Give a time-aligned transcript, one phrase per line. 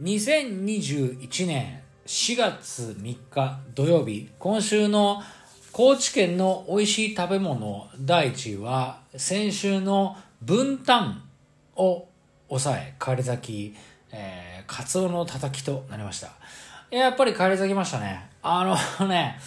[0.00, 5.22] 2021年4月3日土曜日、今週の
[5.72, 11.22] 高知県の美味しい食べ物第1位は、先週の分担
[11.76, 12.08] を
[12.48, 13.76] 抑え、帰り咲き、
[14.10, 16.30] えー、カツオのたたきとなりました。
[16.90, 18.30] やっぱり帰り咲きましたね。
[18.40, 18.74] あの
[19.06, 19.38] ね、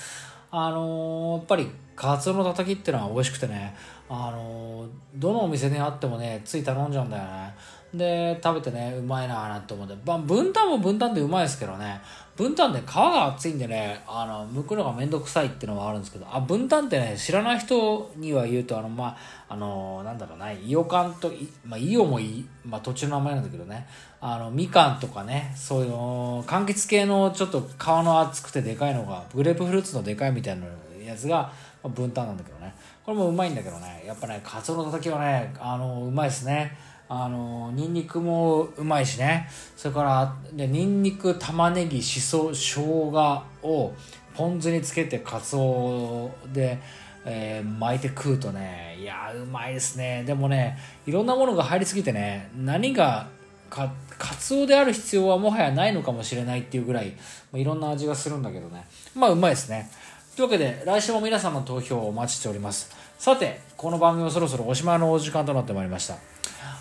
[0.51, 3.75] あのー、やっぱりカツオのたたきってのは美味しくてね、
[4.07, 7.55] あのー、どのお店にあってもね、つい頼んじゃうんだよね。
[7.93, 9.95] で、食べてね、うまいなーなんて思って。
[10.05, 12.01] まあ、分担も分担でうまいですけどね、
[12.35, 19.15] 分担で皮が厚いんでね、あの、剥くのがめんどくさいっていうのはあるんですけど、あ、分担ってね、知らない人には言うと、あの、ま
[19.47, 21.31] あ、あの、なんだろうな、イオカンと、
[21.63, 23.87] まあ、イオもいい、まあ、途中の名前なんだけどね、
[24.19, 30.65] あの、みかんとかね、そういうの、柑橘系のちょっと皮の厚くてでかいのが、グレープフルーツのでかいみたいな
[31.05, 31.51] やつが、ま
[31.83, 32.73] あ、分担なんだけどね。
[33.05, 36.75] これもうまいんだけどね、やっぱね、カツオのたたきはね、あの、うまいですね。
[37.09, 39.49] あのニンニクもうまいしね。
[39.75, 43.93] それからでニンニク玉ねぎしそ生姜を
[44.35, 46.79] ポン酢につけてかつおで、
[47.25, 50.23] えー、巻いて食うとねいやうまいですね。
[50.25, 53.27] でもねいろんなものが入りすぎてね何が
[53.69, 57.13] かかつおである必要はもはやないのかもしれないっていうぐらい
[57.53, 58.85] いろんな味がするんだけどね。
[59.15, 59.89] まあうまいですね。
[60.35, 62.91] というわけで来週も皆さんの投票をお待ちしております。
[63.19, 66.15] さてこの番組もそろそろおしまいのお時間となってまいりました。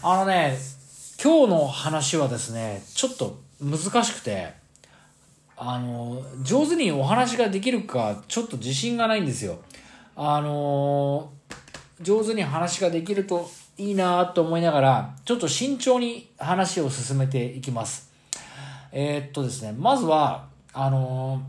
[0.02, 0.58] あのね、
[1.22, 4.52] 今日の話はですね、ちょっと難しくて、
[5.56, 9.58] あの、上手にお話ができるか、ちょっと自信がないんですよ。
[10.16, 11.30] あの、
[12.00, 18.10] 上手に話ができるといいなと思いながら、ちょっと慎重に話を進めていきます。
[18.90, 21.42] えー、っとですね、まずは、あの、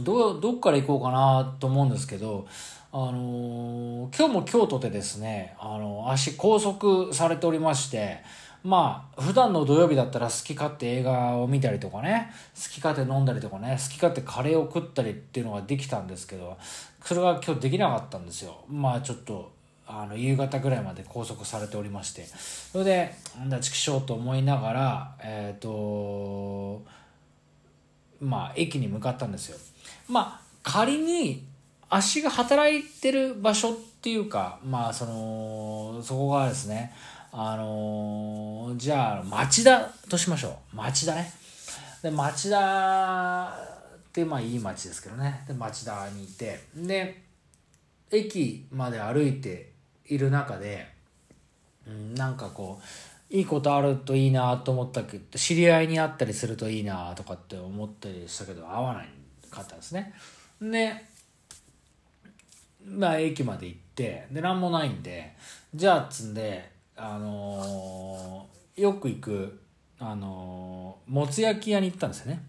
[0.00, 2.46] ど、どっから行こうかなと思うんですけど、
[2.98, 8.22] あのー、今日も京都でですね、あの、足拘束されておりまして、
[8.64, 16.56] まあ、普段の土曜日だったら好き勝手映画を見たりとかね、好き勝手飲んだりとかね、好き勝手カレーを食ったりっていうのができたんですけど、
[17.04, 18.64] それが今日できなかったんですよ。
[18.66, 19.52] まあちょっと、
[19.86, 22.24] あの、夕方ぐらいまで拘束されておりまして。
[22.24, 26.82] それで、なんだ、畜生と思いながら、えっ、ー、と、
[28.22, 29.58] まあ、駅に向かったんですよ。
[30.08, 31.44] まあ、仮に、
[31.88, 36.92] 足が働いてる場所っていうか、まあ、その、そこがですね、
[37.32, 40.76] あのー、じゃあ、町田としましょう。
[40.76, 41.32] 町田ね。
[42.02, 45.44] で、町田って、まあ、いい町ですけどね。
[45.46, 47.22] で、町田にいて、で、
[48.10, 49.72] 駅まで歩いて
[50.06, 50.86] いる中で、
[51.86, 59.08] うん、なんかこう、いいことあるといいなと思ったけど、知り合いに会ったりするといいなとかって思ったりしたけど、会わない
[59.50, 60.14] かったんですね。
[60.60, 61.04] で、
[62.86, 65.34] まあ、駅まで行ってで何もないんで
[65.74, 69.60] じゃあつんであのー、よく行く
[69.98, 72.42] あのー、もつ焼き屋に行ったんですよね。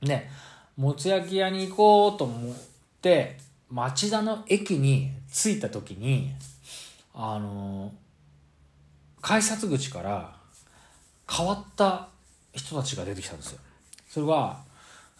[0.00, 0.28] で
[0.76, 2.54] もつ焼き屋に行こうと思っ
[3.00, 3.38] て
[3.70, 6.32] 町田の駅に着いた時に
[7.14, 7.90] あのー、
[9.22, 10.36] 改札口から
[11.28, 12.08] 変わった
[12.54, 13.58] 人たちが出てきたんですよ。
[14.08, 14.62] それは、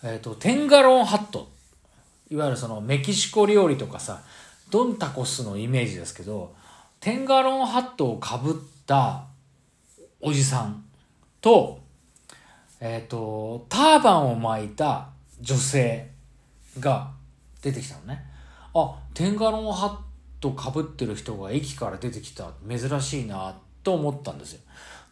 [0.03, 1.56] えっ、ー、とテンガロンハット。
[2.31, 4.23] いわゆるそのメキシコ料理とかさ
[4.71, 6.55] ドンタコスのイメージですけど
[7.01, 8.55] テンガロンハットをかぶっ
[8.87, 9.25] た
[10.21, 10.85] おじさん
[11.41, 11.81] と
[12.81, 15.09] えっ、ー、とターバンを巻いた
[15.41, 16.11] 女性
[16.81, 17.13] が
[17.63, 18.25] 出てきたのね。
[18.75, 19.97] あテンガロンハッ
[20.41, 22.51] トかぶってる人が駅から出てきた。
[22.69, 24.61] 珍しいなと思ったんですよ。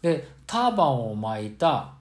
[0.03, 1.95] でターバンを巻いた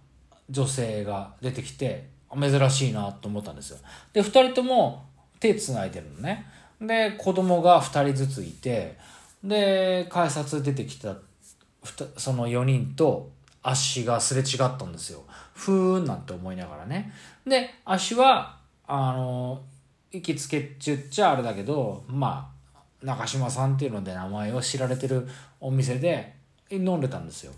[0.49, 3.77] 女性が出てきて珍しいなと思ったんですよ。
[4.13, 5.05] で、二人とも
[5.39, 6.45] 手繋いでるのね。
[6.81, 8.97] で、子供が二人ずついて、
[9.43, 11.15] で、改札出てきた、
[12.17, 13.29] その4人と
[13.61, 15.23] 足がすれ違ったんですよ。
[15.53, 17.13] ふーんなんて思いながらね。
[17.45, 18.57] で、足は、
[18.87, 19.61] あの、
[20.11, 22.53] 行きつけっちゅっちゃあれだけど、まあ、
[23.05, 25.27] 中島さんっていうので名前を知られてる
[25.59, 26.35] お店で
[26.69, 27.53] 飲んでたんですよ。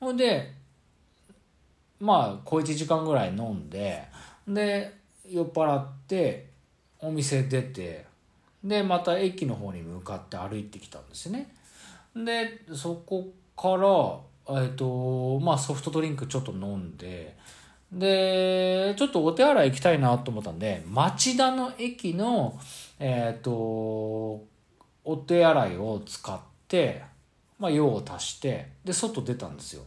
[0.00, 0.52] ほんで、
[2.00, 4.04] まあ小1時間ぐらい飲んで
[4.46, 4.94] で
[5.28, 6.46] 酔っ払って
[7.00, 8.06] お店出て
[8.62, 11.54] でまた駅の方に向かって歩いてきたんですね。
[12.16, 17.36] でそこからえっ、とまあソフトドリンクちょっと飲んで
[17.92, 22.58] でちょっとお手洗い行きたいなと思ったんで町田の駅の
[22.98, 27.02] えっ、とお手洗いを使って
[27.58, 29.82] まあ用を足してで外出たんですよ。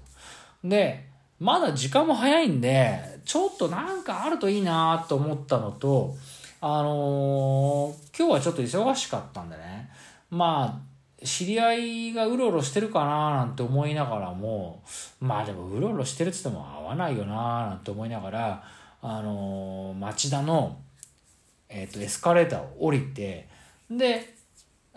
[0.64, 1.06] で
[1.40, 6.16] まだ時間も早いんで、ちょっとなんかあるといいなと思ったのと、
[6.60, 9.90] あのー、今日はちょっと忙しかったんでね、
[10.32, 14.84] まあ、知り合いがうろうろしてるかななんて思いながらも
[15.20, 18.64] まあでもうろうろしてるっつっても合わないよななんて思いながら
[19.02, 20.78] あの町田の、
[21.70, 23.48] えー、とエスカレーターを降りて
[23.90, 24.34] で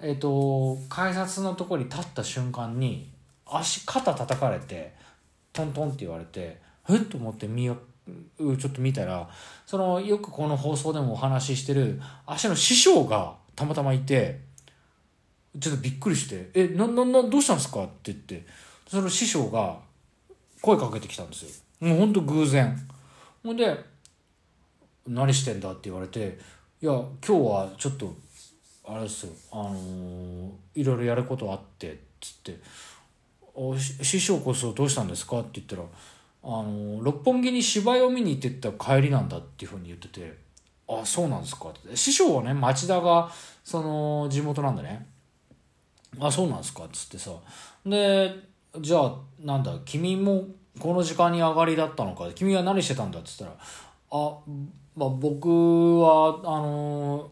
[0.03, 3.11] えっ、と改札のとこに立った瞬間に
[3.47, 4.95] 足肩叩かれて
[5.53, 6.97] トントンって言われてえ？
[6.97, 7.77] っと思って見よ
[8.39, 9.29] ちょっと見たら
[9.67, 14.41] そのよくこの放送でもお話ししてる足の師匠がたまたまいて
[15.59, 16.69] ちょっとびっくりして「え？
[16.69, 18.47] なななどうしたんですか?」って言って
[18.89, 19.79] その師匠が
[20.61, 21.43] 声かけてきたんです
[21.81, 22.77] よもうほんと偶然
[23.43, 23.77] ほんで
[25.07, 26.39] 「何してんだ?」って言われて
[26.83, 28.15] 「いや今日はちょっと
[28.87, 32.61] あれですよあのーいろいろやることあって」っつって
[33.89, 35.83] 「師匠こそどうしたんですか?」って言ったら
[36.43, 40.39] 「あの六本木に芝居を見に行ってった帰りなんだ」っていうふうに言ってて
[40.89, 41.97] 「あそうなんですか」って。
[41.97, 43.31] 師匠はね町田が
[43.65, 45.07] その地元なんでね
[46.19, 47.33] 「あそうなんですか」っつってさ。
[47.85, 48.35] で
[48.79, 50.45] じゃあなんだ君も
[50.79, 52.31] この時間に上がりだったのか？
[52.35, 53.19] 君は何してたんだ？
[53.19, 53.53] っつったら
[54.13, 54.39] 「あ、
[54.97, 57.31] まあ、僕はあの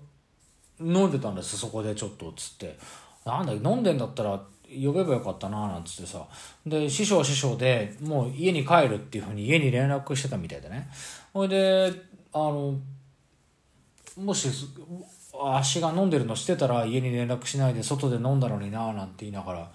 [0.80, 2.78] 飲んでたんですそこでちょっと」っつって
[3.24, 6.26] 「なんだ飲んでんだったら呼べばよかったな」なんつってさ。
[6.66, 10.88] で師匠師匠でもう家に帰るっていうふうに家に連絡してたみたいでね。
[11.32, 11.92] ほいで
[12.32, 12.74] あの
[14.16, 14.48] もし
[15.40, 19.70] 足が飲んでるのしてたら家に連絡しないで外で飲んだのにななんて言いながら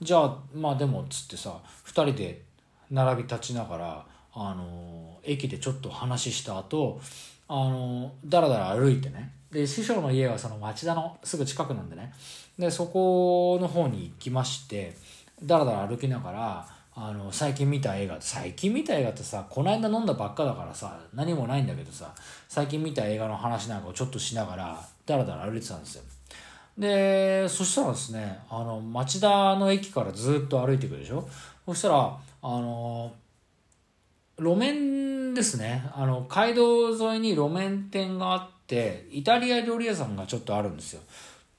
[0.00, 2.42] じゃあまあでもっつってさ2人で
[2.90, 7.00] 並び立ちながらあの駅でちょっと話した後
[7.48, 9.32] あのだらだら歩いてね。
[9.50, 12.12] で師匠の家はその町田のすぐ近くなんでね。
[12.58, 14.96] でそこの方に行きまして
[15.42, 22.12] だらだら歩きながらあの最近見た映画最近見た映画ってさこの間飲んだばっかだからさ何もないんだけどさ
[22.48, 26.02] 最近見た映画の話なんかをちょっとしながらだらだら歩いてたんですよ。
[26.76, 31.28] でそしたらですねあの町田の駅からずっと歩いていくでしょ？
[31.66, 33.12] そしたらあの
[34.36, 35.84] 路面ですね。
[35.92, 41.00] あの街道沿いに路面店があってイタリア料理屋さんがちょっとあるんですよ。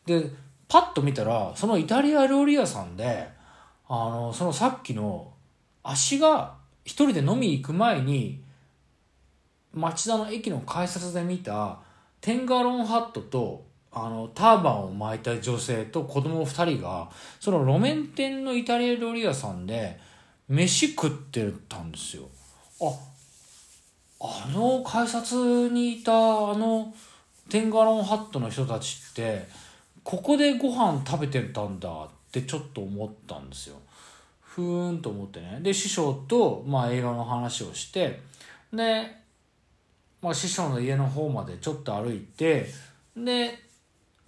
[0.06, 0.32] で
[0.70, 3.28] パッと見たらそのイタリア料理屋さんで
[3.90, 5.34] あのそのさっきの
[5.84, 6.56] 足が
[6.86, 8.42] 一人で飲み行く前に
[9.74, 11.80] 町田の駅の改札で見た
[12.22, 20.00] テンガロンハットとあのターバンを巻いた女性と子供2人がその路面店のイタリア料理屋さんで
[20.48, 22.30] 飯食ってたんですよ。
[22.82, 23.10] あ
[24.22, 25.32] あの改札
[25.70, 26.16] にいたあ
[26.56, 26.94] の
[27.50, 29.48] テンガロンハットの人たちって
[30.10, 33.76] ここでご飯食べてたんだってちょっと思ったんですよ。
[34.42, 35.60] ふーんと思ってね。
[35.62, 38.20] で師匠と、まあ、映画の話をして
[38.74, 39.06] で、
[40.20, 42.66] まあ、師匠の家の方までちょっと歩いて
[43.16, 43.60] で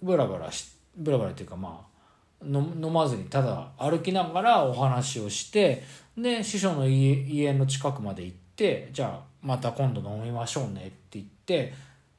[0.00, 5.82] ブラブラしブラブラっていうかまあ飲まずにただ歩きながらお話をして
[6.16, 11.74] で師匠の家の近くまで行ってじゃあまた今度飲みましょうねって言って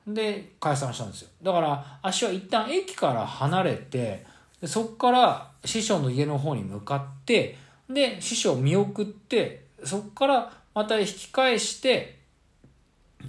[0.07, 1.29] で解散したんですよ。
[1.41, 4.25] だから足は一旦駅から離れて
[4.59, 7.57] でそっから師匠の家の方に向かって
[7.89, 12.19] で師匠を見送ってそっからまた引き返して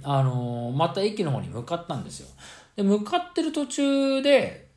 [0.03, 2.27] あのーまた駅の方に向かったんですよ。
[2.75, 4.67] で向かってる途中で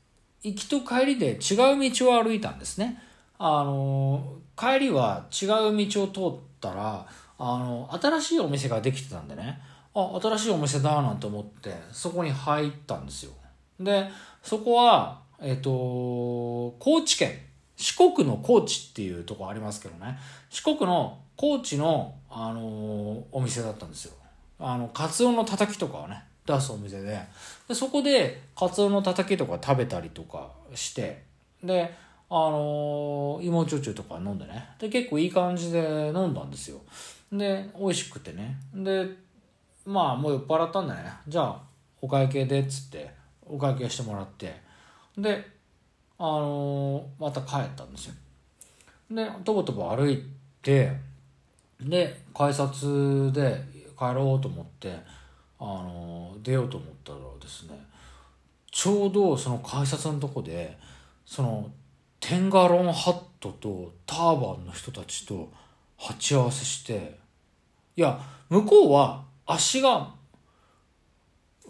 [0.43, 3.03] 行きと帰りで違う道を歩いたんですね。
[3.39, 7.07] あのー帰りは違う道を通ったら
[7.39, 9.61] あの新しいお店ができてたんでね。
[10.01, 13.33] あ新しいお店だなんて思ってそこに入ったんですよ。
[13.81, 14.09] で
[14.43, 15.71] そこはえっ、と
[16.79, 17.49] 高知県。
[17.77, 20.19] 四国の高知っていうとこありますけどね。
[20.51, 24.15] 四国の高知の、あのお店だったんですよ。
[24.59, 27.21] あのカツオのたたきとかをね出すお店で。
[27.69, 31.23] でそこでカツオのたたきとか食べたりとかして
[31.63, 31.95] で
[32.29, 34.71] あの芋焼酎とか飲んでね。
[34.81, 36.81] で結構いい感じで飲んだんですよ。
[37.33, 38.59] で美味しくてね。
[38.75, 39.09] で
[39.89, 41.11] まあもう酔っ払ったんだね。
[41.27, 41.63] じゃあ
[42.03, 43.11] お会計でっつって
[43.47, 44.55] お会計してもらって。
[45.17, 45.45] で
[46.19, 48.15] あのまた帰ったんですよ。
[49.11, 50.23] でとぼとぼ歩い
[50.61, 50.93] て
[51.81, 53.65] で改札で
[53.99, 54.95] 帰ろうと思って
[55.59, 57.79] あの出ようと思ったらですね
[58.71, 60.77] ちょうどその改札のとこで
[61.25, 61.71] その
[62.21, 65.51] テンガロンハットとターバンの人たちと
[65.97, 67.19] 鉢合わせして
[67.97, 70.15] いや向こうは足が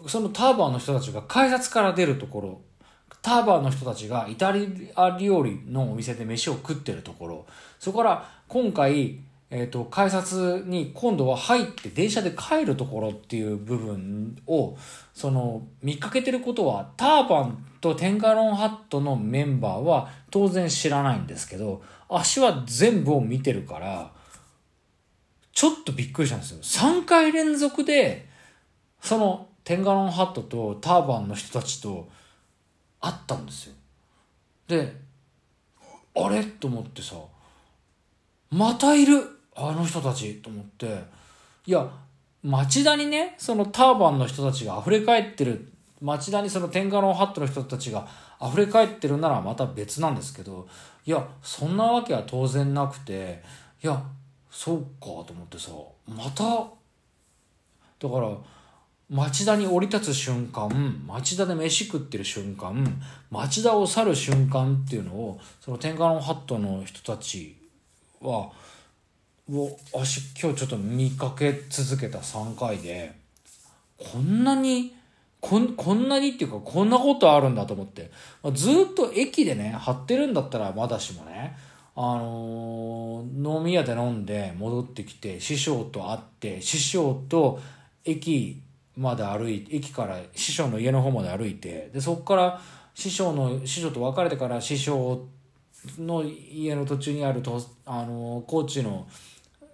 [0.07, 2.61] そのターバンの人たちが改札から出るところ
[3.21, 7.45] ターバンの人たちがイタリア料理のお店で飯を食ってるところ
[7.79, 9.19] そこから今回
[9.51, 14.77] えーと、改札に今度は入って電車で帰るところっていう部分を
[15.13, 24.11] その見かけてることはターバンとテンガロンハットのメンバーは当然知らないんですけど足は全部を見てるから
[25.59, 26.59] ちょっとびっくりしたんですよ。
[26.61, 28.29] 3回連続で
[29.01, 32.07] そのテンガロンハットとターバンの人たちと
[33.01, 33.73] 会ったんですよ。
[34.69, 34.95] で
[36.15, 36.45] あれ？
[36.45, 37.15] と思ってさ
[38.49, 39.21] またいる？
[39.53, 40.35] あの人たち。
[40.35, 41.03] と思って。
[41.65, 41.89] いや
[42.41, 45.73] 町田にねそのターバンの人たちが溢れ返ってる。
[46.01, 48.07] 町田にそのテンガロンハットの人たちが
[48.41, 50.69] 溢れ返ってるならまた別なんですけど
[51.05, 53.43] いやそんなわけは当然なくて
[53.83, 54.01] いや
[54.49, 55.71] そうかと思ってさ
[56.07, 56.43] また
[57.99, 58.29] だから
[59.09, 60.69] 町田に降り立つ瞬間
[61.07, 62.85] 町田で飯食ってる瞬間
[63.31, 67.55] 町田を去る瞬間っていうのをそのテンガロンハットの人たち
[68.21, 68.51] は
[69.51, 73.15] を足今日ちょっと見かけ続けた3回で
[73.97, 74.95] こんなに
[75.41, 78.11] こんこんなにっていうかこんなことあるんだと思って、
[78.43, 81.57] まあ、ずっと駅でね張ってるんだったらまだしもね
[82.01, 87.59] あの、飲み屋で飲んで戻ってきて師匠と会って師匠と
[88.05, 88.61] 駅
[88.95, 92.61] まで歩いて駅から師匠の家の方まで歩いてでそこから
[92.93, 95.27] 師匠の師匠と別れてから師匠
[95.97, 99.05] の家の途中にあるとあの高知の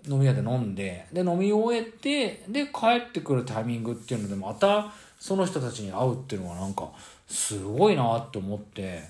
[0.08, 6.90] 飲み屋で飲んでで飲み終えてで帰ってくるタイミングっていうのでまたその人たちに会うっていうのがなんか
[7.28, 9.04] すごいなって思って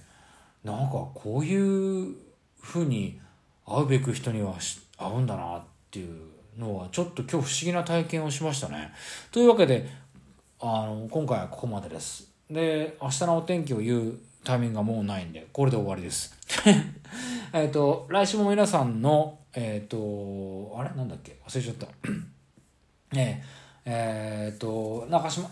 [0.65, 2.24] なんかこういう
[2.65, 3.19] ふうに
[3.65, 4.55] 会うべく人には
[4.97, 6.19] 会うんだなっていう
[6.57, 8.91] のはちょっと今日不思議な体験をしましたね。
[9.31, 9.87] というわけで
[10.59, 12.27] あの今回はここまでです。
[12.49, 16.35] で明日のお天気を言うタイミングがもうないんでこれで終わりです。
[17.53, 20.89] えっと来週も皆さんのえっ、ー、と、あれ？
[20.95, 21.37] なんだっけ？
[21.47, 21.87] 忘れちゃった。
[23.15, 23.41] ね
[23.85, 25.47] えっ、ー、と、中島、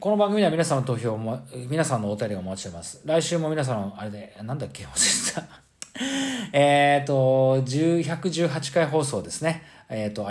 [0.00, 1.38] この番組では皆さんの投票も、
[1.68, 3.02] 皆さんのお便りをお待ちしてます。
[3.04, 4.86] 来週も皆さんの、あれで、なんだっけ？
[4.86, 5.71] 忘れてた。
[6.52, 9.62] えっと、118回放送ですね。
[9.88, 10.26] えっ、ー、と、